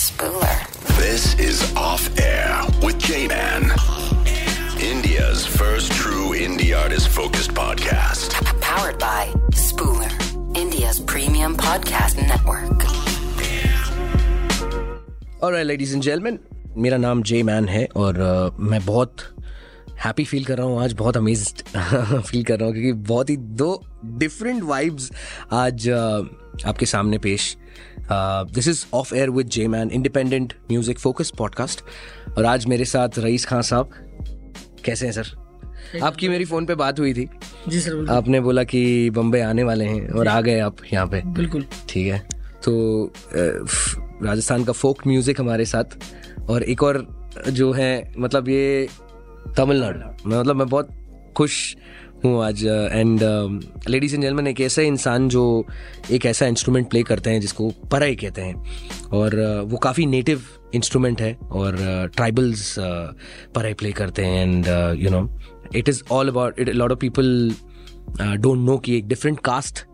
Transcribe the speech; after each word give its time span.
Spooler. 0.00 0.58
This 0.96 1.34
is 1.38 1.60
Off 1.76 2.08
Air 2.18 2.62
with 2.82 2.98
J 2.98 3.28
Man. 3.28 3.64
India's 4.80 5.44
first 5.44 5.92
true 5.92 6.30
indie 6.34 6.72
artist 6.74 7.10
focused 7.10 7.50
podcast. 7.50 8.32
Powered 8.62 8.98
by 8.98 9.34
Spooler, 9.64 10.10
India's 10.56 10.98
premium 11.12 11.56
podcast 11.58 12.16
network. 12.32 12.86
और 15.42 15.58
ladies 15.64 15.92
and 15.92 16.02
gentleman 16.02 16.38
मेरा 16.76 16.96
नाम 16.96 17.22
जे 17.30 17.42
man 17.42 17.68
है 17.68 17.86
और 17.96 18.14
uh, 18.14 18.60
मैं 18.60 18.84
बहुत 18.86 19.16
happy 20.03 20.23
feel 20.25 20.45
कर 20.45 20.57
रहा 20.57 20.67
हूँ 20.67 20.81
आज 20.83 20.93
बहुत 20.93 21.17
अमेज 21.17 21.47
फील 21.77 22.43
कर 22.47 22.59
रहा 22.59 22.65
हूँ 22.65 22.73
क्योंकि 22.73 22.93
बहुत 23.09 23.29
ही 23.29 23.35
दो 23.37 23.83
डिफरेंट 24.05 24.63
वाइब्स 24.63 25.11
आज 25.53 25.87
uh, 25.89 26.65
आपके 26.65 26.85
सामने 26.85 27.17
पेश। 27.17 27.55
This 28.11 28.67
is 28.67 28.85
off 28.93 29.13
air 29.15 29.29
with 29.29 29.47
J 29.47 29.67
man 29.67 29.91
independent 29.91 30.53
music 30.71 30.99
focus 30.99 31.31
podcast 31.37 31.83
और 32.37 32.45
आज 32.45 32.65
मेरे 32.65 32.85
साथ 32.85 33.19
रईस 33.19 33.45
खान 33.45 33.61
साहब 33.61 33.91
कैसे 34.85 35.05
हैं 35.05 35.13
सर? 35.13 35.29
आपकी 36.03 36.29
मेरी 36.29 36.45
फ़ोन 36.45 36.65
पे 36.65 36.75
बात 36.75 36.99
हुई 36.99 37.13
थी। 37.13 37.27
जी 37.67 37.79
सर 37.79 38.05
आपने 38.09 38.39
बोला 38.39 38.63
कि 38.63 39.09
बम्बे 39.09 39.41
आने 39.41 39.63
वाले 39.63 39.85
हैं 39.85 40.09
और 40.09 40.27
आ 40.27 40.39
गए 40.41 40.59
आप 40.59 40.77
यहाँ 40.93 41.07
पे। 41.07 41.21
बिल्कुल। 41.25 41.65
ठीक 41.89 42.07
है। 42.07 42.19
तो 42.63 43.13
राजस्थान 44.23 44.63
का 44.63 44.73
फोक 44.73 45.07
म्यूज़िक 45.07 45.39
हमारे 45.39 45.65
साथ। 45.65 45.97
और 46.49 46.63
एक 46.63 46.83
और 46.83 47.05
जो 47.49 47.71
है 47.71 48.13
मतलब 48.17 48.49
ये 48.49 48.87
तमिलनाडु। 49.57 50.29
मैं 50.29 50.39
मतलब 50.39 50.55
मैं 50.55 50.67
बहुत 50.67 50.89
खुश 51.37 51.75
हूँ 52.25 52.43
आज 52.45 52.63
एंड 52.65 53.19
लेडीज़ 53.89 54.13
एंड 54.15 54.21
जेंटलमैन 54.23 54.47
एक 54.47 54.61
ऐसा 54.61 54.81
इंसान 54.81 55.27
जो 55.29 55.43
एक 56.11 56.25
ऐसा 56.25 56.45
इंस्ट्रूमेंट 56.45 56.89
प्ले 56.89 57.03
करते 57.03 57.29
हैं 57.29 57.41
जिसको 57.41 57.69
पराई 57.91 58.15
कहते 58.15 58.41
हैं। 58.41 58.55
और 59.13 59.37
अ, 59.39 59.61
वो 59.61 59.77
काफ़ी 59.77 60.05
नेटिव 60.05 60.41
इंस्ट्रूमेंट 60.75 61.21
है 61.21 61.33
और 61.51 61.77
ट्राइबल्स 62.15 62.75
पराई 63.55 63.73
प्ले 63.73 63.91
करते 63.91 64.25
हैं 64.25 64.43
and 64.43 64.67
you 64.99 65.09
know 65.09 65.27
it 65.75 65.89
is 65.89 66.03
all 66.11 66.27
about 66.27 66.59
it 66.59 66.69
lot 66.69 66.91
of 66.91 66.99
people 66.99 67.51
don't 68.21 68.59
know 68.59 68.77
कि 68.77 68.97
एक 68.97 69.07
डिफरेंट 69.07 69.39
कास्ट 69.39 69.85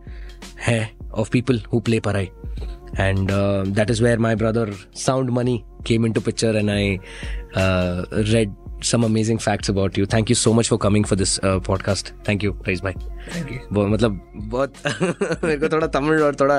है 0.60 0.80
of 1.14 1.30
people 1.32 1.62
who 1.74 1.80
play 1.80 2.00
parai 2.00 2.26
and 3.00 3.30
that 3.76 3.90
is 3.92 4.04
where 4.04 4.20
my 4.20 4.36
brother 4.36 4.74
sound 4.96 5.30
money 5.30 5.58
came 5.87 6.05
into 6.05 6.21
picture 6.21 6.57
and 6.57 6.71
i 6.71 6.99
uh, 7.55 8.05
read 8.33 8.55
some 8.91 9.05
amazing 9.05 9.39
facts 9.39 9.69
about 9.69 9.97
you 9.97 10.07
thank 10.07 10.29
you 10.29 10.35
so 10.35 10.53
much 10.53 10.69
for 10.69 10.79
coming 10.79 11.05
for 11.05 11.17
this 11.17 11.39
uh, 11.43 11.59
podcast 11.61 12.13
thank 12.29 12.47
you 12.49 12.55
praise 12.69 12.89
bhai 12.89 12.95
thank 13.35 13.51
you 13.53 13.59
वो 13.73 13.87
मतलब 13.87 14.21
बहुत 14.53 14.79
मेरे 15.45 15.57
को 15.57 15.69
थोड़ा 15.73 15.87
तमिल 15.97 16.23
और 16.23 16.35
थोड़ा 16.41 16.57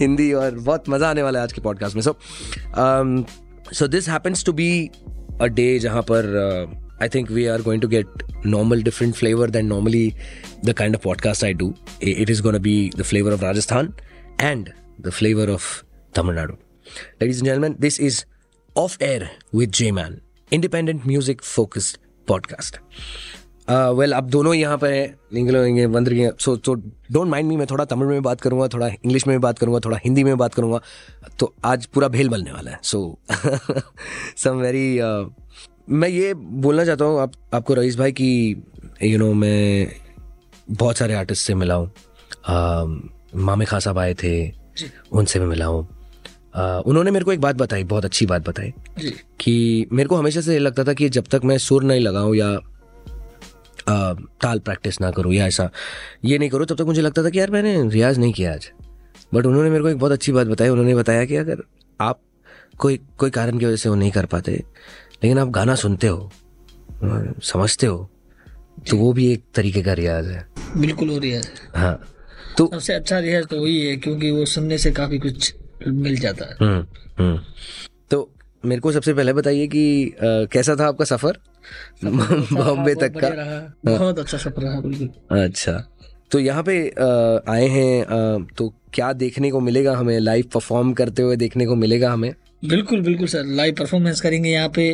हिंदी 0.00 0.32
और 0.32 0.54
बहुत 0.54 0.88
मज़ा 0.88 1.10
आने 1.10 1.22
वाला 1.22 1.38
है 1.38 1.42
आज 1.42 1.52
के 1.52 1.60
पॉडकास्ट 1.60 1.96
में 1.96 2.02
so 2.02 2.16
so 3.78 3.88
this 3.88 4.08
happens 4.08 4.44
to 4.44 4.52
be 4.52 4.68
a 5.40 5.46
day 5.58 5.78
जहाँ 5.84 6.02
पर 6.10 6.26
I 7.02 7.08
think 7.14 7.30
we 7.30 7.46
are 7.54 7.62
going 7.62 7.82
to 7.82 7.88
get 7.88 8.24
normal 8.46 8.82
different 8.82 9.14
flavour 9.14 9.50
than 9.50 9.66
normally 9.66 10.12
the 10.64 10.72
kind 10.78 10.96
of 10.96 11.02
podcast 11.04 11.44
I 11.44 11.52
do 11.62 11.72
it 12.02 12.30
is 12.30 12.42
gonna 12.42 12.58
be 12.66 12.74
the 12.96 13.02
flavour 13.12 13.34
of 13.34 13.42
Rajasthan 13.42 13.92
and 14.40 14.68
the 15.00 15.10
flavour 15.20 15.50
of 15.50 15.82
Tamil Nadu 16.14 16.56
Ladies 17.20 17.38
and 17.38 17.46
gentlemen, 17.46 17.76
this 17.78 17.98
is 18.79 19.01
air 19.01 19.29
Air 19.55 19.67
J 19.67 19.91
man 19.91 20.21
independent 20.53 21.05
music 21.07 21.41
focused 21.41 21.97
podcast 22.27 22.75
well 23.71 24.11
अब 24.11 24.29
दोनों 24.29 24.53
यहाँ 24.53 24.77
पर 24.77 24.91
हैं 24.91 26.05
रही 26.07 26.29
सो 26.39 26.55
तो 26.57 26.73
don't 27.11 27.27
mind 27.27 27.49
मी 27.49 27.55
मैं 27.57 27.67
थोड़ा 27.67 27.85
तमिल 27.85 28.07
में 28.07 28.21
बात 28.23 28.41
करूँगा 28.41 28.67
थोड़ा 28.67 28.87
इंग्लिश 28.87 29.27
में 29.27 29.37
भी 29.37 29.41
बात 29.41 29.59
करूँगा 29.59 29.79
थोड़ा 29.79 29.97
हिंदी 29.97 30.23
में 30.23 30.37
बात 30.37 30.53
करूँगा। 30.53 30.81
तो 31.39 31.55
आज 31.65 31.85
पूरा 31.85 32.07
भेल 32.07 32.29
बनने 32.29 32.51
वाला 32.51 32.71
है। 32.71 32.79
सो 32.83 33.19
सम 34.37 34.51
वेरी 34.51 35.01
मैं 35.89 36.09
ये 36.09 36.33
बोलना 36.33 36.85
चाहता 36.85 37.05
हूँ 37.05 37.19
आप 37.19 37.31
आपको 37.53 37.73
रईस 37.73 37.97
भाई 37.97 38.11
कि 38.11 38.55
यू 39.03 39.09
you 39.09 39.19
नो 39.19 39.25
know, 39.25 39.35
मैं 39.35 39.91
बहुत 40.71 40.97
सारे 40.97 41.13
आर्टिस्ट 41.13 41.47
से 41.47 41.55
मिला 41.55 41.75
हूँ। 41.75 41.91
Uh, 42.49 43.09
मामे 43.35 43.65
खां 43.65 43.79
साहब 43.79 43.97
आए 43.97 44.13
थे 44.13 44.51
उनसे 45.11 45.39
मैं 45.39 45.47
मिला 45.47 45.65
हूँ। 45.65 45.96
उन्होंने 46.53 47.11
मेरे 47.11 47.25
को 47.25 47.33
एक 47.33 47.41
बात 47.41 47.55
बताई 47.55 47.83
बहुत 47.83 48.05
अच्छी 48.05 48.25
बात 48.25 48.47
बताई 48.49 48.73
कि 49.39 49.87
मेरे 49.91 50.09
को 50.09 50.15
हमेशा 50.15 50.41
से 50.41 50.57
लगता 50.59 50.83
था 50.83 50.93
कि 50.93 51.09
जब 51.09 51.25
तक 51.31 51.41
मैं 51.43 51.57
सुर 51.57 51.83
नहीं 51.83 52.01
लगाऊँ 52.01 52.35
या 52.35 52.49
आ, 53.89 54.13
ताल 54.13 54.59
प्रैक्टिस 54.59 54.99
ना 55.01 55.11
करूँ 55.11 55.33
या 55.33 55.47
ऐसा 55.47 55.69
ये 56.25 56.37
नहीं 56.37 56.49
करूँ 56.49 56.65
तब 56.65 56.77
तक 56.77 56.85
मुझे 56.85 57.01
लगता 57.01 57.23
था 57.23 57.29
कि 57.29 57.39
यार 57.39 57.51
मैंने 57.51 57.89
रियाज 57.89 58.17
नहीं 58.19 58.33
किया 58.33 58.53
आज। 58.53 58.69
बट 59.33 59.45
उन्होंने 59.45 59.69
मेरे 59.69 59.83
को 59.83 59.89
एक 59.89 59.97
बहुत 59.99 60.11
अच्छी 60.11 60.31
बात 60.31 60.47
बताई 60.47 60.69
उन्होंने 60.69 60.95
बताया 60.95 61.25
कि 61.25 61.35
अगर 61.35 61.63
आप 61.99 62.19
कोई 62.79 62.99
कोई 63.17 63.29
कारण 63.29 63.57
की 63.59 63.65
वजह 63.65 63.75
से 63.75 63.89
वो 63.89 63.95
नहीं 63.95 64.11
कर 64.11 64.25
पाते 64.25 64.51
लेकिन 65.23 65.39
आप 65.39 65.49
गाना 65.49 65.75
सुनते 65.75 66.07
हो 66.07 66.31
समझते 67.43 67.87
हो 67.87 68.09
तो 68.89 68.97
वो 68.97 69.11
भी 69.13 69.31
एक 69.31 69.43
तरीके 69.55 69.81
का 69.81 69.93
रियाज 69.93 70.27
है। 70.27 70.45
बिल्कुल 70.77 71.09
वो 71.09 71.17
रियाज 71.19 71.45
है। 71.45 71.81
हाँ 71.81 71.99
तो 72.57 72.69
सबसे 72.73 72.93
अच्छा 72.93 73.19
रियाज 73.19 73.45
तो 73.47 73.61
वही 73.61 73.79
है 73.85 73.95
क्योंकि 73.97 74.31
वो 74.31 74.45
सुनने 74.45 74.77
से 74.77 74.91
काफ़ी 74.91 75.19
कुछ 75.19 75.53
मिल 75.91 76.17
जाता 76.19 76.45
है। 76.45 76.55
हम्म 76.61 76.85
हम्म। 77.19 77.39
तो 78.11 78.29
मेरे 78.63 78.81
को 78.81 78.91
सबसे 78.91 79.13
पहले 79.13 79.33
बताइए 79.33 79.67
कि 79.67 80.15
कैसा 80.23 80.75
था 80.75 80.87
आपका 80.87 81.05
सफ़र? 81.05 81.37
बॉम्बे 82.03 82.95
तक 82.95 83.17
का। 83.17 83.29
बहुत 83.85 84.19
अच्छा 84.19 84.37
सफ़र 84.37 84.63
रहा 84.63 84.79
बिल्कुल। 84.81 85.39
अच्छा। 85.43 85.83
तो 86.31 86.39
यहाँ 86.39 86.63
पे 86.63 86.77
आए 87.51 87.67
हैं 87.67 88.45
तो 88.57 88.73
क्या 88.93 89.11
देखने 89.13 89.51
को 89.51 89.59
मिलेगा 89.59 89.95
हमें? 89.97 90.19
लाइव 90.19 90.45
परफॉर्म 90.53 90.93
करते 90.93 91.21
हुए 91.21 91.35
देखने 91.35 91.65
को 91.65 91.75
मिलेगा 91.75 92.11
हमें? 92.11 92.33
बिल्कुल 92.65 93.01
बिल्कुल 93.01 93.27
सर। 93.27 93.45
लाइव 93.45 93.75
परफॉर्मेंस 93.79 94.21
करेंगे 94.21 94.49
यहाँ 94.49 94.69
पे। 94.75 94.91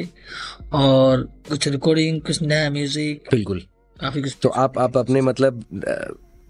और 0.74 1.22
कुछ 1.50 1.68
रिकॉर्डिंग 1.68 2.22
कुछ 2.22 2.42
नया 2.42 2.70
म्यूज़िक 2.70 3.30
बिल्कुल। 3.32 3.60
काफ़ी 3.98 4.22
कुछ 4.22 4.38
तो 4.44 4.50
आप 4.50 4.78
आप 4.80 4.98
अपने 4.98 5.22
मतलब 5.22 5.64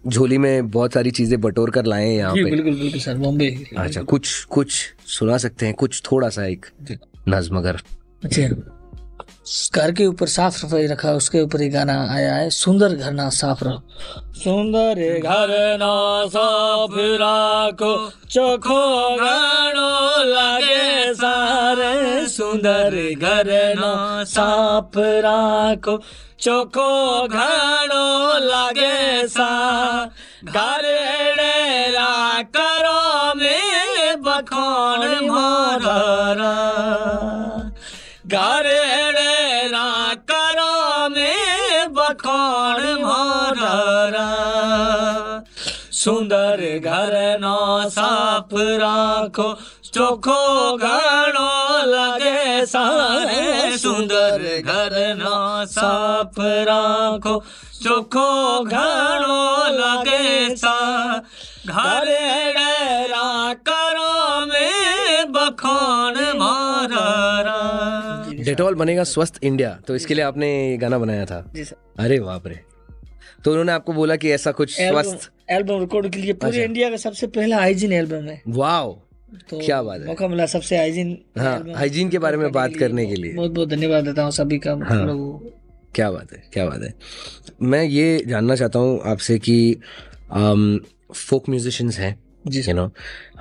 झोली 0.08 0.38
में 0.38 0.70
बहुत 0.72 0.94
सारी 0.94 1.12
चीज़ें 1.12 1.42
बटोर 1.42 1.70
कर 1.70 1.86
लाए 1.86 2.08
हैं 2.08 2.16
यहाँ 2.16 2.36
पे। 2.36 2.44
बिल्कुल 2.44 2.76
बिल्कुल 2.76 3.00
सर 3.00 3.18
बॉम्बे। 3.18 3.66
अच्छा 3.78 4.02
कुछ 4.02 4.44
कुछ 4.44 4.94
सुना 5.08 5.38
सकते 5.38 5.66
हैं 5.66 5.76
कुछ 5.76 6.02
थोड़ा 6.12 6.30
सा 6.30 6.46
एक 6.46 6.66
नज्म 7.30 7.58
अगर। 7.58 7.80
अच्छा। 8.24 8.48
घर 9.76 9.92
के 9.92 10.06
ऊपर 10.06 10.28
साफ़ 10.28 10.58
सफ़ाई 10.58 10.88
रखा, 10.88 11.12
उसके 11.12 11.42
ऊपर 11.42 11.62
ही 11.62 11.70
गाना 11.70 12.08
आया 12.12 12.36
है, 12.36 12.50
सुंदर 12.50 12.90
घर 12.90 13.12
ना 13.12 13.30
साफ़ 13.30 13.64
रखो। 13.64 13.84
सुंदर 14.34 15.20
घर 15.20 15.78
ना 15.78 16.26
साफ़ 16.28 16.92
राखो, 16.98 18.10
चोखो 18.32 19.16
गानो 19.16 20.24
लागे 20.24 21.14
सारे। 21.14 22.28
सुंदर 22.28 23.16
घर 23.18 23.74
ना 23.76 24.24
साफ़ 24.24 25.00
राखो, 25.00 25.98
चोखो 26.40 27.28
गानो 27.28 28.40
लागे 28.48 29.28
सा। 29.28 30.06
घर 30.44 30.94
करो 32.56 33.13
सुंदर 46.24 46.62
घर 46.80 47.14
नो 47.40 47.90
साफ़ 47.90 48.54
राखो 48.80 49.48
चोखो 49.86 50.78
घणो 50.78 51.50
लगे 51.86 52.66
सारे 52.66 53.78
सुंदर 53.78 54.46
घर 54.62 54.96
नो 55.18 55.66
साफ़ 55.66 56.40
राखो 56.70 57.36
चोखो 57.84 58.30
घणो 58.64 59.42
लगे 59.74 60.56
सा 60.56 60.78
घर 61.68 62.08
एड़ेरा 62.08 63.54
करो 63.68 64.46
में 64.46 65.32
बखोण 65.32 66.24
मोरा। 66.40 67.60
डेटॉल 68.44 68.76
बनेगा 68.76 69.04
स्वस्थ 69.04 69.44
इंडिया 69.44 69.78
तो 69.88 69.96
इसके 69.96 70.14
लिए 70.14 70.24
आपने 70.24 70.78
गाना 70.78 70.98
बनाया 70.98 71.26
था। 71.26 71.44
जी 71.56 71.64
सर। 71.64 72.04
अरे 72.04 72.20
बाप 72.20 72.48
रे। 72.48 72.60
तो 73.46 73.52
उन्होंने 73.52 73.72
आपको 73.72 73.94
बोला 73.94 74.16
कि 74.16 74.32
ऐसा 74.32 74.52
कुछ 74.52 74.72
स्वस्थ 74.74 75.30
एल्बम 75.48 75.80
रिकॉर्ड 75.80 76.10
के 76.14 76.20
लिए 76.20 76.34
पूरे 76.34 76.52
अच्छा। 76.52 76.64
इंडिया 76.64 76.90
का 76.90 76.98
सबसे 76.98 77.28
पहला 77.30 77.58
हाइजीन 77.60 77.94
एल्बम 77.94 78.28
है। 78.28 78.42
वाओ 78.50 78.94
तो 79.50 79.60
क्या 79.60 79.82
बात 79.84 80.00
है। 80.02 80.08
मौका 80.08 80.28
मिला 80.28 80.46
सबसे 80.46 80.78
हाइजीन 80.78 81.18
हाँ 81.40 81.74
हाइजीन 81.76 82.10
के 82.10 82.20
बारे 82.20 82.38
में 82.38 82.52
बात 82.52 82.76
करने 82.80 83.06
के 83.06 83.16
लिए। 83.16 83.34
बहुत 83.34 83.52
बहुत 83.52 83.70
धन्यवाद 83.70 84.04
देता 84.06 84.24
हूँ 84.24 84.32
सभी 84.32 84.60
का 84.68 84.72
हाँ। 84.90 85.40
क्या 85.96 86.12
बात 86.12 86.32
है 86.34 86.44
क्या 86.54 86.66
बात 86.66 86.82
है। 86.84 86.94
मैं 87.62 87.84
ये 87.84 88.24
जानना 88.28 88.56
चाहता 88.56 88.80
हूँ 88.80 89.00
आपसे 89.12 89.38
कि 89.40 89.58
फोक 90.32 91.50
म्यूजिशियंस 91.50 92.00
हैं 92.00 92.16
जी 92.48 92.62
यू 92.62 92.74
नो 92.76 92.86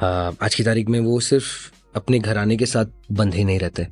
आज 0.03 0.55
की 0.55 0.63
तारीख 0.65 0.89
में 0.89 0.99
वो 1.01 1.19
सिर्फ़ 1.21 1.82
अपने 1.97 2.19
घराने 2.19 2.57
के 2.57 2.67
साथ 2.67 2.85
बंधे 3.13 3.45
नहीं 3.45 3.59
रहते। 3.59 3.87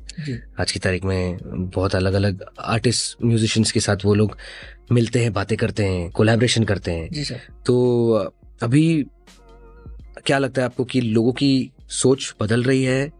आज 0.59 0.71
की 0.71 0.79
तारीख 0.79 1.03
में 1.03 1.37
बहुत 1.69 1.95
अलग 1.95 2.13
अलग 2.13 2.45
आर्टिस्ट 2.59 3.23
म्यूजिशियंस 3.25 3.71
के 3.71 3.79
साथ 3.79 3.97
वो 4.05 4.13
लोग 4.13 4.37
मिलते 4.91 5.19
हैं 5.19 5.33
बातें 5.33 5.57
करते 5.57 5.85
हैं 5.85 6.11
कोलैबोरेशन 6.11 6.63
करते 6.63 6.91
हैं। 6.91 7.09
जी 7.11 7.23
सर। 7.23 7.39
तो 7.65 8.13
अभी 8.61 9.05
क्या 10.25 10.37
लगता 10.37 10.61
है 10.61 10.65
आपको 10.65 10.83
कि 10.83 11.01
लोगों 11.01 11.31
की 11.31 11.71
सोच 11.89 12.35
बदल 12.41 12.63
रही 12.63 12.83
है? 12.83 13.11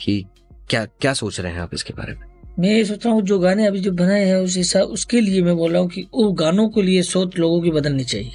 कि 0.00 0.24
क्या 0.70 0.84
क्या 0.84 1.12
सोच 1.12 1.40
रहे 1.40 1.52
हैं 1.52 1.60
आप 1.60 1.74
इसके 1.74 1.92
बारे 1.92 2.12
में? 2.12 2.20
मैं 2.58 2.68
ये 2.68 2.84
सोच 2.84 3.06
रहा 3.06 3.14
हूँ 3.14 3.22
जो 3.22 3.38
गाने 3.38 3.66
अभी 3.66 3.80
जो 3.80 3.92
बनाए 3.92 4.24
हैं 4.24 4.36
उस 4.36 4.56
हिसाब 4.56 4.82
उसके 4.82 5.20
लिए 5.20 5.42
मैं 5.42 5.56
बोल 5.56 5.72
रहा 5.72 5.80
हूँ 5.80 5.88
कि 5.88 6.02
वो 6.14 6.32
गानों 6.32 6.68
के 6.68 6.82
लिए 6.82 7.02
सोच 7.02 7.38
लोगों 7.38 7.62
की 7.62 7.70
बदलनी 7.70 8.04
चाहिए। 8.04 8.30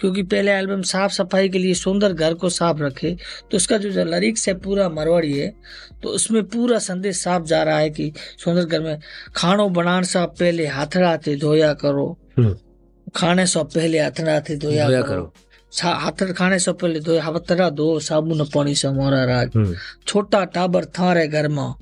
क्योंकि 0.00 0.22
पहले 0.22 0.52
एल्बम 0.52 0.82
साफ़ 0.82 1.12
सफ़ाई 1.12 1.48
के 1.48 1.58
लिए 1.58 1.74
सुंदर 1.74 2.12
घर 2.12 2.34
को 2.34 2.48
साफ़ 2.48 2.78
रखे 2.78 3.16
तो 3.50 3.56
उसका 3.56 3.76
जो 3.76 4.04
लिरिक्स 4.04 4.48
है 4.48 4.54
पूरा 4.54 4.88
मरवाड़ी 4.88 5.38
है 5.38 5.54
तो 6.02 6.08
उसमें 6.08 6.42
पूरा 6.42 6.78
संदेश 6.78 7.22
साफ़ 7.22 7.42
जा 7.42 7.62
रहा 7.62 7.78
है 7.78 7.90
कि 7.90 8.12
सुंदर 8.44 8.64
घर 8.64 8.80
में 8.80 9.00
खानो 9.36 9.68
बनान 9.68 10.02
सा 10.02 10.26
पहले 10.26 10.66
हाथड़ाते 10.66 11.36
धोया 11.36 11.74
करो। 11.74 12.18
खाने 13.16 13.46
से 13.46 13.64
पहले 13.64 14.00
हाथड़ाते 14.00 14.56
धोया 14.56 14.86
धोया 14.86 15.02
करो। 15.02 15.10
करो। 15.10 15.34
सा- 15.72 16.00
हाथ 16.00 16.32
खाने 16.32 16.58
से 16.58 16.72
पहले 16.72 17.00
धोया 17.00 17.24
हवतरा 17.24 17.70
धो 17.70 18.00
साबुन 18.00 18.48
पानी 18.54 18.74
से 18.74 18.88
मोरा 18.88 19.24
राख। 19.24 19.50
हम्म, 19.56 19.74
छोटा 20.06 20.44
टाबर 20.44 20.84
था 20.84 20.90
थारे 20.98 21.28
घर 21.28 21.48
में 21.48 21.74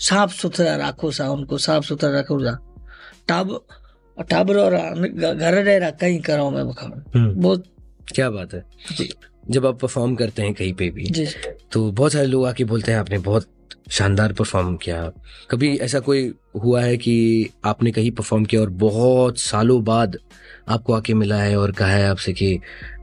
साफ़ 0.00 0.34
सुथरा 0.34 0.76
राखो 0.76 1.10
सा 1.10 1.28
उनको 1.28 1.58
साफ़ 1.58 1.84
सुथरा 1.84 2.18
रखो 2.18 2.44
सा। 2.44 2.58
टाब 3.28 3.66
टाबर 4.22 4.56
और 4.56 4.76
घर 5.34 5.62
रह 5.64 5.90
कहीं 5.90 6.20
करो 6.20 6.50
मैं 6.50 6.66
बखम 6.68 6.92
हम्म, 7.16 7.34
बहुत 7.34 7.64
क्या 8.14 8.30
बात 8.30 8.54
है। 8.54 8.62
जी। 8.96 9.08
जब 9.50 9.66
आप 9.66 9.78
परफॉर्म 9.80 10.14
करते 10.14 10.42
हैं 10.42 10.54
कहीं 10.54 10.72
पे 10.74 10.88
भी 10.90 11.04
जी 11.04 11.26
तो 11.72 11.90
बहुत 11.92 12.12
सारे 12.12 12.26
लोग 12.26 12.46
आके 12.46 12.64
बोलते 12.64 12.92
हैं 12.92 12.98
आपने 12.98 13.18
बहुत 13.18 13.46
शानदार 13.90 14.32
परफॉर्म 14.32 14.76
किया। 14.76 15.12
कभी 15.50 15.76
ऐसा 15.76 16.00
कोई 16.00 16.32
हुआ 16.62 16.80
है 16.82 16.96
कि 16.96 17.14
आपने 17.64 17.90
कहीं 17.90 18.10
परफॉर्म 18.10 18.44
किया 18.44 18.60
और 18.60 18.70
बहुत 18.70 19.38
सालों 19.38 19.82
बाद 19.84 20.18
आपको 20.68 20.92
आके 20.92 21.14
मिला 21.14 21.36
है 21.42 21.56
और 21.56 21.72
कहा 21.72 21.88
है 21.88 22.08
आपसे 22.08 22.32
कि 22.32 22.58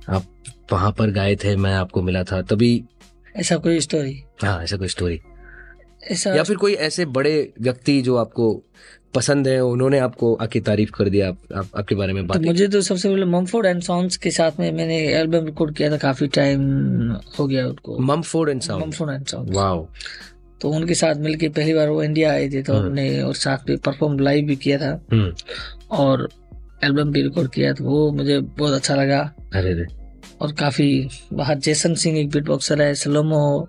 आप 0.10 0.26
वहाँ 0.72 0.92
पर 0.92 1.12
गाए 1.12 1.36
थे 1.36 1.56
मैं 1.56 1.74
आपको 1.74 2.02
मिला 2.02 2.24
था। 2.24 2.42
तभी 2.42 2.84
ऐसा 3.36 3.58
कोई 3.58 3.80
स्टोरी 3.80 4.24
हाँ 4.44 4.62
ऐसा 4.64 4.78
कोई 4.78 4.88
स्टोरी 4.88 5.20
ऐसा 6.12 6.36
या 6.36 6.44
फिर 6.44 6.56
कोई 6.56 6.74
ऐसे 6.74 7.06
बड़े 7.06 7.54
व्यक्ति 7.62 8.02
जो 8.02 8.16
आपको 8.18 8.54
पसंद 9.16 9.48
है 9.48 9.60
उन्होंने 9.64 10.00
आपको 10.00 10.34
आके 10.36 10.60
तारीफ़ 10.60 10.92
कर 10.92 11.10
दिया 11.10 11.28
आप, 11.30 11.38
आप, 11.56 11.68
आपके 11.78 11.96
बारे 11.96 12.14
में 12.14 12.26
बात 12.28 12.38
तो 12.38 12.48
मुझे 12.48 12.68
तो 12.68 12.82
सबसे 12.82 13.10
पहले 13.10 13.26
ममफोर्ड 13.26 13.68
एंड 13.68 13.82
सॉन्ग्स 13.82 14.18
के 14.18 14.32
साथ 14.32 14.60
में 14.60 14.72
मैंने 14.72 14.98
एल्बम 15.14 15.46
रिकॉर्ड 15.46 15.76
किया 15.76 15.92
था 15.92 15.98
काफ़ी 15.98 16.28
टाइम 16.36 16.62
हो 17.40 17.48
गया 17.48 17.68
उनको। 17.68 17.98
Mumford 18.00 18.50
and 18.50 18.62
sons 18.62 18.84
Mumford 18.84 19.14
and 19.14 19.26
sons 19.26 19.56
wow 19.56 19.88
तो 20.62 20.70
उनके 20.70 20.94
साथ 20.94 21.16
मिलके 21.16 21.50
पहली 21.50 21.74
बार 21.74 21.90
वो 21.90 22.02
इंडिया 22.04 22.32
आए 22.32 22.50
थे 22.50 22.62
तो 22.62 22.74
हम्म। 22.74 22.86
उन्होंने 22.86 23.22
और 23.22 23.34
साथ 23.36 23.70
में 23.70 23.78
परफॉर्म 23.78 24.20
लाइव 24.20 24.46
भी 24.46 24.56
किया 24.56 24.78
था। 24.78 24.92
हम्म। 25.12 25.34
और 25.92 26.30
एल्बम 26.84 27.12
भी 27.12 27.22
रिकॉर्ड 27.22 27.52
किया 27.52 27.74
तो 27.74 27.84
वो 27.84 28.12
मुझे 28.12 28.40
बहुत 28.40 28.74
अच्छा 28.74 28.96
लगा। 28.96 29.20
अरे 29.56 29.74
रे। 29.74 29.86
और 30.42 30.52
काफ़ी 30.52 30.88
बाहर 31.34 31.58
जैसन 31.58 31.94
सिंह 31.96 32.18
एक 32.20 32.30
बीट 32.30 32.46
बॉक्सर 32.46 32.82
है। 32.82 32.94
सलोमो 32.96 33.68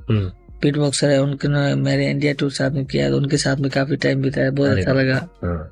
बीट 0.63 0.77
बॉक्सर 0.77 1.11
है 1.11 1.21
उनके 1.23 1.49
ने 1.49 1.75
मेरे 1.77 2.11
इंडिया 2.11 2.33
टूर 2.33 2.51
साथ 2.53 2.71
में 2.71 2.85
किया 2.87 3.09
तो 3.11 3.17
उनके 3.17 3.37
साथ 3.39 3.57
में 3.57 3.71
काफ़ी 3.71 3.97
टाइम 3.97 4.23
बिताया 4.23 4.51
बहुत 4.53 4.79
अच्छा 4.79 4.93
लगा 4.93 5.17
हाँ। 5.45 5.71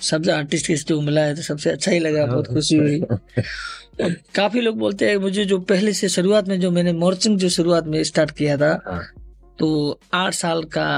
सबसे 0.00 0.32
आर्टिस्ट 0.32 0.66
के 0.66 0.74
जो 0.74 1.00
मिला 1.00 1.20
है 1.20 1.34
तो 1.34 1.42
सबसे 1.42 1.70
अच्छा 1.70 1.90
ही 1.90 1.98
लगा 1.98 2.26
बहुत 2.26 2.46
खुशी 2.48 2.76
हुई 2.76 3.00
काफ़ी 4.34 4.60
लोग 4.60 4.78
बोलते 4.78 5.08
हैं 5.08 5.16
मुझे 5.16 5.44
जो 5.44 5.58
पहले 5.60 5.92
से 5.92 6.08
शुरुआत 6.08 6.48
में 6.48 6.58
जो 6.60 6.70
मैंने 6.70 6.92
मोर्चिंग 6.94 7.38
जो 7.38 7.48
शुरुआत 7.48 7.86
में 7.86 8.02
स्टार्ट 8.04 8.30
किया 8.30 8.56
था 8.56 8.70
हाँ। 8.86 9.02
तो 9.58 9.98
आठ 10.14 10.34
साल 10.34 10.62
का 10.76 10.88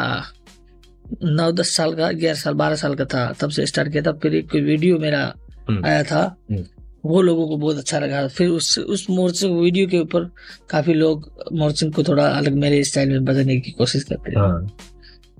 नौ 1.25 1.51
दस 1.53 1.75
साल 1.77 1.95
का 1.95 2.11
ग्यारह 2.13 2.39
साल 2.39 2.55
बारह 2.55 2.77
साल 2.77 2.95
का 2.95 3.05
था 3.05 3.33
तब 3.41 3.51
से 3.51 3.67
स्टार्ट 3.67 3.93
किया 3.93 4.03
था 4.03 4.13
फिर 4.13 4.35
एक 4.35 4.55
वीडियो 4.55 4.99
मेरा 4.99 5.23
हम्म। 5.69 5.87
आया 5.87 6.03
था 6.03 6.23
हम्म। 6.51 6.65
वो 7.05 7.23
लोगों 7.23 7.49
को 7.49 7.57
बहुत 7.57 7.79
अच्छा 7.79 7.99
लगा। 7.99 8.29
फिर 8.29 8.49
उस 8.49 8.79
उस 8.79 9.07
मोर्चिंग 9.11 9.61
वीडियो 9.61 9.87
के 9.87 9.99
ऊपर 9.99 10.31
काफ़ी 10.71 10.95
लोग 10.95 11.33
मोर्चिंग 11.53 11.93
को 11.93 12.03
थोड़ा 12.03 12.27
अलग 12.29 12.55
मेरे 12.55 12.85
स्टाइल 12.85 13.09
में 13.09 13.25
बदलने 13.25 13.61
की 13.61 13.71
कोशिश 13.71 14.05
करते 14.05 14.31
हैं। 14.31 14.39
हाँ। 14.39 14.77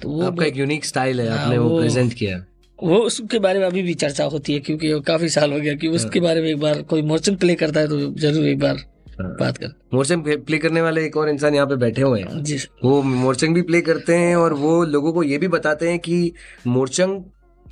तो 0.03 0.09
वो 0.09 0.23
आपका 0.23 0.45
एक 0.45 0.57
यूनिक 0.57 0.85
स्टाइल 0.85 1.21
है 1.21 1.29
हाँ, 1.29 1.39
आपने 1.39 1.59
वो 1.59 1.69
वो- 1.69 1.81
प्रेजेंट 1.81 2.15
किया। 2.15 2.45
वो 2.83 2.97
उसके 2.97 3.39
बारे 3.39 3.59
में 3.59 3.67
अभी 3.67 3.83
भी 3.83 3.95
चर्चा 3.95 4.25
होती 4.25 4.53
है 4.53 4.59
क्योंकि 4.59 4.93
वो 4.93 5.01
काफ़ी 5.01 5.29
साल 5.29 5.53
हो 5.53 5.61
गया 5.61 5.75
कि 5.75 5.89
उसके 5.89 6.21
बारे 6.21 6.41
में 6.43 6.49
एक 6.49 6.59
बार 6.59 6.83
कोई 6.83 7.03
मोर्चिंग 7.03 7.37
प्ले 7.37 7.55
करता 7.55 7.81
है 7.81 7.89
तो 7.89 8.15
ज़रूर 8.15 8.45
एक 8.45 8.59
बार 8.59 8.77
हाँ। 9.21 9.37
बात 9.41 9.57
कर। 9.59 9.67
मोर्चंग 9.95 10.23
प्ले 10.27 10.59
करने 10.59 10.83
वाले 10.83 11.05
एक 11.05 11.17
और 11.17 11.29
इंसान 11.29 11.55
यहाँ 11.55 11.67
पे 11.67 11.77
बैठे 11.77 12.03
हुए 12.03 12.21
हैं। 12.21 12.43
जी। 12.43 12.59
वो 12.85 13.03
मोर्चंग 13.03 13.55
भी 13.55 13.63
प्ले 13.63 13.81
करते 13.81 14.15
हैं 14.15 14.37
और 14.37 14.53
वो 14.53 14.85
लोगों 14.85 15.13
को 15.13 15.23
ये 15.23 15.39
भी 15.39 15.49
बताते 15.49 15.89
हैं 15.89 15.99
कि 15.99 16.33
मोर्चंग 16.67 17.21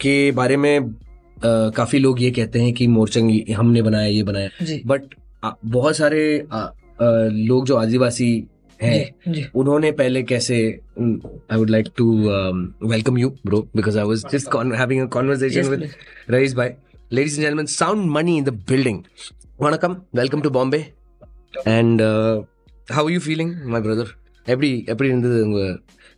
के 0.00 0.30
बारे 0.32 0.56
में 0.56 0.94
काफी 1.45 1.99
लोग 1.99 2.21
ये 2.21 2.31
कहते 2.31 2.61
हैं 2.61 2.73
कि 2.73 2.87
मोर्चंग 2.87 3.31
ये- 3.31 3.55
हमने 3.55 3.81
बनाया 3.81 4.07
ये 4.07 4.23
बनाया 4.23 4.65
जी 4.65 4.81
बट 4.85 5.15
बहुत 5.65 5.95
सारे 5.97 6.23
अ, 6.51 6.55
अ, 6.55 6.73
लोग 7.31 7.65
जो 7.65 7.75
आदिवासी 7.75 8.29
हैं 8.81 8.93
जी 9.27 9.33
जी 9.33 9.45
उन्होंने 9.55 9.91
पहले 9.91 10.23
कैसे 10.23 10.55
I 10.99 11.57
would 11.57 11.69
like 11.69 11.87
to 11.97 12.05
welcome 12.87 13.17
you 13.17 13.29
bro 13.45 13.61
because 13.75 13.97
I 13.97 14.03
was 14.03 14.25
just 14.31 14.55
having 14.55 15.01
a 15.01 15.05
conversation 15.17 15.61
Yes, 15.61 15.69
with 15.69 15.79
please. 15.79 16.33
Raise 16.35 16.55
by. 16.61 16.67
Ladies 17.17 17.33
and 17.37 17.43
gentlemen, 17.45 17.67
Sound 17.71 18.05
Money 18.13 18.35
in 18.41 18.45
the 18.45 18.53
building. 18.71 18.99
Vanakkam, 19.59 19.95
welcome 20.19 20.41
to 20.45 20.51
Bombay. 20.53 20.79
And 21.73 22.01
uh, 22.01 22.35
how 22.89 23.03
are 23.05 23.11
you 23.15 23.21
feeling, 23.25 23.51
my 23.75 23.81
brother? 23.87 24.05
எப்படி 24.47 24.69
எப்படி 24.89 25.09
இருந்தது 25.09 25.37
உங்க 25.45 25.59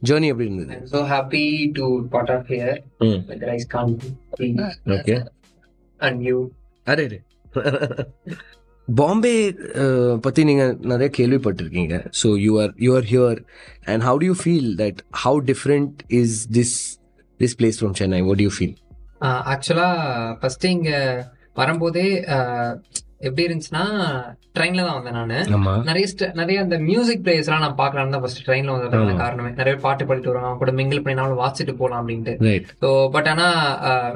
journey 0.03 0.29
எப்படி 0.33 0.47
இருந்தது? 0.49 0.75
I'm 0.77 0.87
so 0.95 1.01
happy 1.15 1.47
to 1.79 1.87
part 2.15 2.31
of 2.37 2.47
here. 2.55 2.77
With 3.31 3.43
Rice 3.51 3.67
County 3.77 4.11
okay 4.97 5.17
and 6.01 6.19
you. 6.29 6.39
அரே 6.87 7.05
ரே 7.13 7.19
பாம்பே 8.89 9.35
பத்தி 10.25 10.41
நீங்க 10.49 10.65
நிறைய 10.93 11.09
கேள்விப்பட்டிருக்கீங்க. 11.19 11.97
So 12.21 12.29
you 12.45 12.53
are 12.63 12.73
you 12.85 12.91
are 12.99 13.07
here 13.13 13.41
and 13.93 14.03
how 14.09 14.19
do 14.23 14.29
you 14.31 14.37
feel 14.43 14.71
that 14.83 15.01
how 15.25 15.41
different 15.51 15.99
is 16.21 16.37
this 16.59 16.75
this 17.41 17.57
place 17.61 17.79
from 17.81 17.95
Chennai 18.01 18.21
what 18.31 18.43
you 18.47 18.53
feel 18.57 18.75
ஆக்சுவலா 19.55 19.91
first 20.41 20.67
இங்க 20.75 20.91
வரும்போதே 21.61 22.07
எப்படி 23.21 23.45
இருந்துச்சுன்னா 23.47 23.83
ட்ரெயின்ல 24.57 24.85
தான் 24.85 24.97
வந்தேன் 24.99 25.17
நானு. 25.19 25.37
நிறைய 25.89 26.05
நிறைய 26.41 26.57
அந்த 26.63 26.77
மியூசிக் 26.87 27.23
பிளேயர்ஸ் 27.25 27.49
எல்லாம் 27.49 27.65
நான் 27.65 27.77
பாக்கலாம்னு 27.81 28.15
தான் 28.15 28.23
ஃபர்ஸ்ட் 28.23 28.43
ட்ரெயின்ல 28.47 28.73
வந்ததுக்கான. 28.75 29.17
காரணமே. 29.21 29.51
நிறைய 29.59 29.75
பாட்டு 29.85 30.07
பாடிட்டு 30.09 30.31
வருவாங்க 30.31 30.49
அவங்க 30.49 30.63
கூட 30.63 30.73
மிங்கிள் 30.79 31.03
பண்ணி 31.03 31.19
நானும் 31.21 31.41
வாசிட்டு 31.43 31.75
போலாம் 31.81 32.01
அப்படின்ட்டு 32.03 32.35
ஸோ 32.83 32.89
பட் 33.17 33.29
ஆனா 33.33 33.47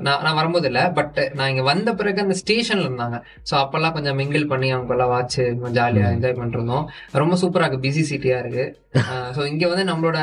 நான் 0.06 0.22
நான் 0.26 0.38
வரும்போது 0.40 0.68
இல்ல 0.70 0.82
பட் 0.98 1.18
நான் 1.38 1.50
இங்க 1.52 1.64
வந்த 1.70 1.92
பிறகு 2.00 2.24
அந்த 2.24 2.36
ஸ்டேஷன்ல 2.42 2.88
இருந்தாங்க. 2.88 3.18
ஸோ 3.50 3.54
அப்பெல்லாம் 3.62 3.96
கொஞ்சம் 3.98 4.18
மிங்கிள் 4.22 4.50
பண்ணி 4.52 4.70
அவங்க 4.76 4.96
எல்லாம் 4.96 5.12
வாட்ச் 5.14 5.38
ஜாலியா 5.78 6.08
என்ஜாய் 6.16 6.38
பண்ணிருந்தோம். 6.40 6.86
ரொம்ப 7.22 7.36
சூப்பரா 7.42 7.66
இருக்கு. 7.66 7.84
பிஸி 7.86 8.04
சிட்டியா 8.12 8.38
இருக்கு. 8.44 8.66
ஸோ 9.36 9.42
இங்க 9.52 9.64
வந்து 9.70 9.84
நம்மளோட 9.88 10.18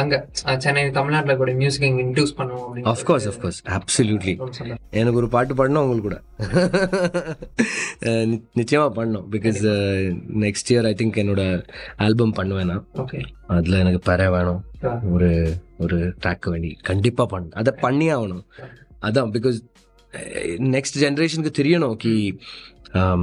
அங்க 0.00 0.14
சென்னை 0.64 0.84
தமிழ்நாட்டுல 0.98 1.34
கூட 1.40 1.52
மியூசிக் 1.62 1.88
இங்க 1.88 2.02
இன்ட்ரூஸ் 2.04 2.36
பண்ணுவோம் 2.40 2.66
அப்படின்னு 2.66 2.90
of 2.92 3.04
course 3.08 3.26
of 3.30 3.40
course 3.44 3.60
absolutely. 3.78 4.34
எனக்கு 5.00 5.20
ஒரு 5.22 5.30
பாட்டு 5.34 5.56
பாடணும் 5.60 5.84
உங்களுக்கு 5.84 6.08
கூட. 6.08 6.18
அஹ் 8.03 8.25
நி- 8.25 8.41
நிச்சயமா 8.57 8.87
பண்ணணும் 8.95 9.25
because 9.31 9.59
next 10.43 10.71
year 10.71 10.87
I 10.87 10.95
think 10.95 11.19
என்னோட 11.21 11.43
ஆல்பம் 11.99 12.33
பண்ணுவேன் 12.33 12.69
நான் 12.71 12.85
ஓகே 12.97 13.21
அதுல 13.55 13.79
எனக்கு 13.79 14.01
பெற 14.03 14.29
வேணும் 14.31 14.61
Sure. 14.81 14.99
ஒரு 15.11 15.27
ஒரு 15.79 15.97
ட்ராக் 16.21 16.45
வேண்டி 16.49 16.69
கண்டிப்பா 16.83 17.25
பண்ண 17.25 17.57
அதை 17.59 17.71
பண்ணி 17.81 18.07
ஆகணும் 18.11 18.45
அதான் 19.03 19.31
பிகாஸ் 19.33 19.57
नेक्स्ट 20.71 20.95
जनरेशन 20.97 21.41
को 21.41 21.51
தெரியணும் 21.57 21.93
कि 21.97 22.13
um, 22.95 23.21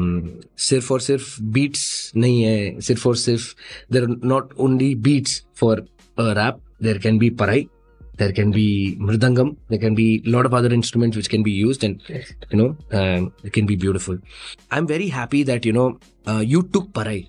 सिर्फ 0.61 0.87
और 0.91 1.01
सिर्फ 1.03 1.25
बीट्स 1.55 1.83
नहीं 2.17 2.39
है 2.43 2.55
सिर्फ 2.83 3.03
और 3.07 3.17
सिर्फ 3.19 3.45
there 3.91 4.05
not 4.27 4.55
only 4.59 4.91
beats 5.03 5.33
for 5.57 5.77
rap 6.37 6.57
there 6.83 6.99
can 6.99 7.19
be 7.19 7.31
पराई 7.37 7.63
there 8.22 8.32
can 8.40 8.50
be 8.52 8.66
mridangam 9.08 9.48
there 9.70 9.80
can 9.84 9.96
be 9.96 10.08
a 10.26 10.30
lot 10.30 10.46
of 10.46 10.54
other 10.54 10.72
instruments 10.80 11.18
which 11.18 11.30
can 11.30 11.44
be 11.44 11.52
used 11.52 11.84
and 11.84 12.02
Yes. 12.08 12.32
you 12.52 12.58
know 12.62 12.70
um, 13.00 13.34
it 13.44 13.54
can 13.58 13.66
be 13.66 13.76
beautiful 13.76 14.18
i'm 14.72 14.88
very 14.96 15.08
happy 15.20 15.42
that 15.52 15.66
you 15.66 15.74
know 15.80 15.88
uh, 16.28 16.40
you 16.54 16.62
took 16.76 16.88
parai 16.98 17.22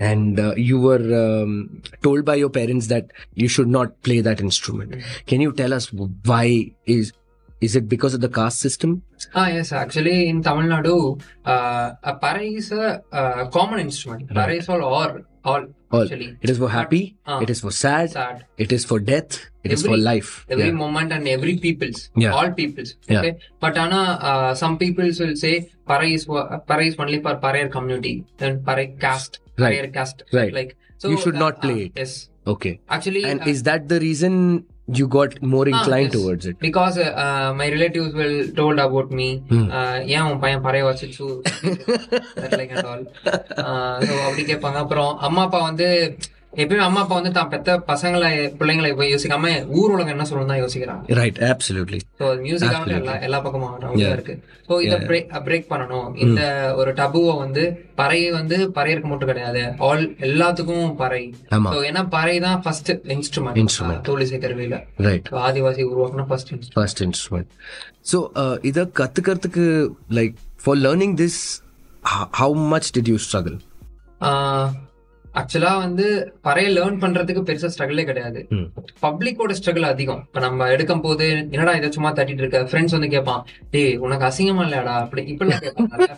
and 0.00 0.40
uh, 0.40 0.54
you 0.56 0.80
were 0.80 1.04
um, 1.24 1.80
told 2.02 2.24
by 2.24 2.34
your 2.34 2.50
parents 2.50 2.88
that 2.88 3.12
you 3.34 3.48
should 3.56 3.68
not 3.78 4.00
play 4.02 4.20
that 4.20 4.40
instrument 4.40 4.96
can 5.26 5.40
you 5.40 5.52
tell 5.52 5.72
us 5.72 5.92
why 6.32 6.44
is 6.86 7.12
is 7.60 7.76
it 7.78 7.88
because 7.88 8.12
of 8.12 8.20
the 8.20 8.28
caste 8.40 8.58
system 8.68 9.00
Ah, 9.40 9.46
yes. 9.56 9.68
Actually, 9.80 10.14
in 10.28 10.38
Tamil 10.42 10.64
Nadu, 10.70 10.94
uh, 11.46 11.92
a 12.02 12.14
para 12.22 12.40
is 12.42 12.72
a 12.72 13.00
uh, 13.12 13.44
common 13.56 13.78
instrument. 13.78 14.28
Para 14.38 14.52
is 14.60 14.68
all 14.68 14.82
or 14.82 15.22
all 15.44 15.64
All. 15.90 16.02
actually. 16.02 16.36
it 16.40 16.50
is 16.50 16.58
for 16.58 16.68
happy 16.70 17.16
Ah. 17.26 17.40
it 17.40 17.50
is 17.50 17.60
for 17.60 17.70
sad, 17.70 18.10
Sad. 18.10 18.44
it 18.56 18.72
is 18.72 18.84
for 18.84 18.98
death 18.98 19.38
it 19.64 19.72
is 19.72 19.82
for 19.84 19.96
life 19.96 20.46
Every 20.48 20.66
Yeah. 20.66 20.72
moment 20.72 21.12
and 21.12 21.28
every 21.28 21.56
peoples. 21.58 22.10
Yeah. 22.16 22.32
All 22.32 22.50
peoples. 22.50 22.94
Yeah. 23.08 23.18
Okay. 23.20 23.36
But 23.60 23.76
Anna, 23.78 24.02
uh, 24.30 24.54
some 24.54 24.76
peoples 24.78 25.20
will 25.20 25.36
say 25.36 25.70
para 25.86 26.06
is 26.06 26.26
wa- 26.26 26.58
para 26.70 26.84
is 26.84 26.96
only 26.98 27.20
for 27.20 27.36
Parer 27.36 27.68
community. 27.68 28.24
Then 28.38 28.62
Parer 28.64 28.86
caste. 29.04 29.38
Right. 29.58 29.76
Parer 29.76 29.88
caste. 29.98 30.24
Right. 30.32 30.52
Like 30.52 30.76
so. 30.98 31.10
You 31.10 31.18
should 31.18 31.34
not 31.34 31.60
play 31.62 31.74
uh, 31.74 31.86
it. 31.86 31.92
Yes. 31.96 32.28
okay 32.52 32.70
Actually. 32.88 33.20
and 33.24 33.40
uh, 33.42 33.50
is 33.50 33.62
that 33.66 33.88
the 33.88 33.98
reason 34.00 34.64
you 34.88 35.06
got 35.08 35.40
more 35.44 35.64
Ah, 35.64 35.72
inclined 35.72 36.08
yes. 36.08 36.12
towards 36.12 36.46
it 36.46 36.58
Because 36.58 36.98
uh, 36.98 37.12
uh, 37.16 37.52
my 37.54 37.68
relatives 37.70 38.12
will 38.12 38.48
told 38.52 38.78
about 38.78 39.10
me. 39.12 39.28
Hmm. 39.48 39.66
Uh, 39.70 39.96
ஏன் 40.14 40.26
உன் 40.30 40.40
பையன் 40.40 40.64
பறைய 40.64 40.82
வச்சு 40.82 41.06
like 42.56 42.74
and 42.74 42.88
all 42.92 43.04
so 44.06 44.12
அப்படி 44.26 44.44
கேட்பாங்க 44.44 44.78
அப்புறம் 44.78 45.18
அம்மா 45.20 45.42
அப்பா 45.42 45.60
வந்து 45.62 45.88
எப்பயுமே 46.52 46.82
அம்மா 46.86 47.00
அப்பா 47.04 47.16
வந்து 47.18 47.30
தான் 47.36 47.50
பெத்த 47.52 47.74
பசங்களை 47.90 48.30
பிள்ளைங்களை 48.58 48.88
போய் 48.96 49.12
யோசிக்காம 49.12 49.52
ஊர் 49.80 49.92
உலகம் 49.94 50.12
என்ன 50.14 50.24
சொல்லணும் 50.30 50.50
தான் 50.52 50.60
யோசிக்கிறாங்க. 50.62 51.14
Right 51.18 51.38
absolutely. 51.50 52.00
ஸோ 52.20 52.26
மியூசிக் 52.42 52.74
ஆகட்டும் 52.78 52.98
எல்லா 52.98 53.14
எல்லா 53.26 53.38
பக்கமும் 53.44 53.68
ஆகட்டும் 53.68 54.12
இருக்கு. 54.16 54.34
ஸோ 54.68 54.80
இதை 54.86 54.98
பிரேக் 55.46 55.70
பண்ணணும். 55.72 56.10
இந்த 56.24 56.42
ஒரு 56.80 56.92
டபுவை 57.00 57.32
வந்து 57.44 57.64
பறை 58.00 58.20
வந்து 58.38 58.58
பறையருக்கு 58.76 59.10
மட்டும் 59.12 59.32
கிடையாது. 59.32 59.62
ஆல் 59.88 60.04
எல்லாத்துக்கும் 60.28 60.92
பறை. 61.02 61.22
ஸோ 61.72 61.78
ஏன்னா 61.90 62.04
பறை 62.16 62.36
தான் 62.46 62.60
ஃபர்ஸ்ட் 62.66 62.92
இன்ஸ்ட்ருமெண்ட் 63.16 63.60
Instrument. 63.64 64.02
தோழிசை 64.10 64.40
கருவியில 64.44 64.78
ரைட் 65.08 65.32
ஆதிவாசி 65.46 65.82
உருவாக்குன 65.90 66.28
first 66.30 66.52
instrument 66.54 66.78
first 66.78 67.02
instrument 67.08 67.50
so 68.12 68.18
இதை 68.70 68.84
கற்றுக்கிறதுக்கு 69.00 69.66
like 70.20 70.36
for 70.64 70.80
learning 70.86 71.16
this 71.24 71.42
how 72.40 72.56
much 72.74 72.90
did 72.96 73.12
you 73.14 73.18
struggle 73.26 73.58
ஆக்சுவலா 75.40 75.72
வந்து 75.84 76.06
பறைய 76.46 76.68
லேர்ன் 76.76 76.98
பண்றதுக்கு 77.02 77.42
பெருசா 77.48 77.68
ஸ்ட்ரகிளே 77.74 78.04
கிடையாது. 78.10 78.40
பப்ளிக்கோட 79.04 79.52
ஸ்ட்ரகிள் 79.58 79.86
அதிகம். 79.92 80.20
இப்ப 80.28 80.40
நம்ம 80.46 80.68
எடுக்கும் 80.74 81.02
போது 81.06 81.26
என்னடா 81.54 81.74
இதை 81.78 81.90
சும்மா 81.96 82.10
தட்டிட்டு 82.18 82.42
இருக்க? 82.44 82.60
ஃப்ரெண்ட்ஸ் 82.70 82.96
வந்து 82.96 83.10
கேட்பான் 83.14 83.42
டேய் 83.74 83.96
உனக்கு 84.06 84.26
அசிங்கமா 84.28 84.64
இல்லையாடா? 84.66 84.94
அப்படி 85.04 85.24
இப்படிலாம் 85.32 85.64
கேட்பாங்க. 85.66 86.08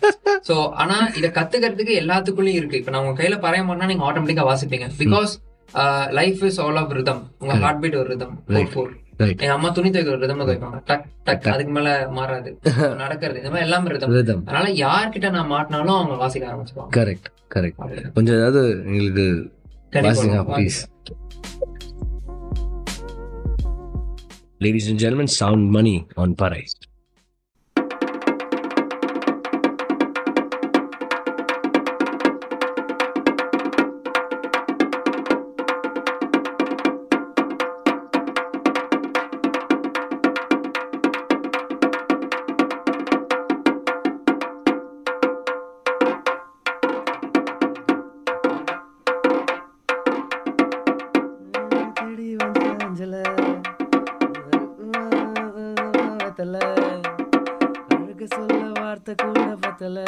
சோ 0.49 0.57
ஆனா 0.83 0.97
இத 1.19 1.27
கத்துக்கிறதுக்கு 1.39 1.95
எல்லாத்துக்குள்ளயும் 2.03 2.59
இருக்கு. 2.61 2.81
இப்ப 2.81 2.93
நான் 2.95 3.03
உங்க 3.05 3.17
கையில 3.21 3.37
பறைய 3.47 3.63
மாட்டா 3.69 3.89
நீங்க 3.91 4.05
ஆட்டோமேட்டிக்கா 4.09 4.47
வாசிப்பீங்க. 4.51 4.89
Because 5.01 5.33
life 6.19 6.41
is 6.49 6.59
all 6.65 6.79
of 6.81 6.93
rhythm 6.97 7.23
உங்க 7.43 7.53
ஹார்ட் 7.63 7.81
பீட் 7.83 7.99
ஒரு 8.01 8.09
ரிதம் 8.13 8.35
ஃபோர் 8.73 8.91
எங்க 9.19 9.51
அம்மா 9.51 9.69
துணி 9.69 9.89
துவைக்கிற 9.89 10.17
ரிதம்ல 10.17 10.45
துவைப்பாங்க 10.45 10.81
டக் 10.85 11.05
டக். 11.23 11.47
அதுக்கு 11.47 11.71
மேல 11.71 12.07
மாறாது. 12.09 12.59
நடக்கிறது. 12.95 13.37
இந்த 13.37 13.49
மாதிரி 13.49 13.65
எல்லாமே 13.65 13.89
ரிதம் 13.89 14.45
அதனால 14.45 14.69
யார்கிட்ட 14.69 15.29
நான் 15.29 15.51
மாட்டினாலும் 15.51 15.97
அவங்க 15.97 16.15
வாசிக்க 16.15 16.47
ஆரம்பிச்சுப்பாங்க 16.47 16.89
கரெக்ட் 16.97 17.27
கரெக்ட் 17.55 18.13
கொஞ்சம் 18.13 18.35
ஏதாவது 18.35 18.83
எங்களுக்கு 18.85 19.51
வாசிங்க 19.91 20.57
please 20.57 20.87
Ladies 24.61 24.87
and 24.89 24.99
gentlemen, 24.99 25.27
sound 25.27 25.75
மஞ்சள் 52.97 53.15
வெத்தலை. 56.19 56.61
அழகு 57.95 58.27
சொல்ல 58.27 58.59
வார்த்தை 58.73 59.13
கூட 59.23 59.41
பத்தலை. 59.63 60.05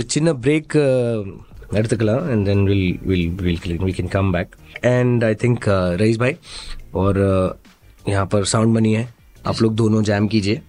ஒரு 0.00 0.04
சின்ன 0.14 0.32
பிரேக் 0.44 0.76
எடுத்துக்கலாம் 1.78 2.24
and 2.32 2.44
then 2.48 2.64
will 2.70 2.88
will 3.10 3.28
will 3.46 3.82
we 3.86 3.92
can 3.98 4.08
come 4.16 4.26
back 4.36 4.50
and 4.84 5.24
I 5.28 5.34
think 5.42 5.64
Raees 6.02 6.16
भाई 6.24 6.34
और 7.02 7.14
uh, 7.30 7.48
यहाँ 8.08 8.26
पर 8.32 8.44
साउंड 8.54 8.72
मनी 8.76 8.92
है 8.94 9.04
आप 9.50 9.62
लोग 9.62 9.74
दोनों 9.82 10.02
जैम 10.10 10.26
कीजिए 10.34 10.62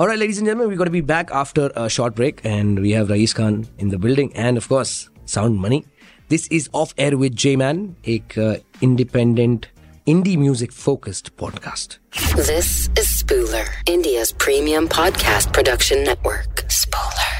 All 0.00 0.06
right, 0.06 0.18
ladies 0.18 0.38
and 0.38 0.46
gentlemen, 0.46 0.68
we're 0.70 0.76
going 0.76 0.86
to 0.86 0.92
be 0.92 1.00
back 1.00 1.30
after 1.32 1.62
a 1.74 1.88
short 1.90 2.14
break, 2.14 2.36
and 2.44 2.78
we 2.78 2.92
have 2.92 3.08
Rais 3.10 3.32
Khan 3.32 3.56
in 3.78 3.88
the 3.88 3.98
building, 3.98 4.28
and 4.36 4.56
of 4.56 4.68
course, 4.68 4.92
Sound 5.26 5.58
Money. 5.58 5.80
This 6.28 6.46
is 6.48 6.68
Off 6.72 6.94
Air 6.98 7.18
with 7.18 7.34
J 7.34 7.56
Man, 7.56 7.96
a 8.06 8.22
uh, 8.36 8.54
independent 8.80 9.66
indie 10.06 10.36
music 10.38 10.72
focused 10.72 11.36
podcast. 11.36 11.98
This 12.36 12.70
is 12.96 13.08
Spooler, 13.08 13.66
India's 13.88 14.30
premium 14.30 14.88
podcast 14.88 15.52
production 15.52 16.04
network. 16.04 16.64
Spooler. 16.68 17.31